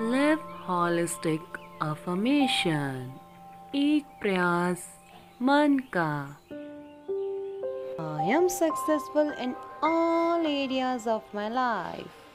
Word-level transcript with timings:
Live 0.00 0.42
holistic 0.64 1.40
affirmation. 1.80 3.08
एक 3.74 4.04
प्रयास 4.20 4.84
मन 5.42 5.78
का 5.96 6.36
I 7.98 8.30
am 8.36 8.48
successful 8.48 9.32
in 9.46 9.56
all 9.82 10.46
areas 10.46 11.08
of 11.08 11.22
my 11.34 11.48
life. 11.48 12.27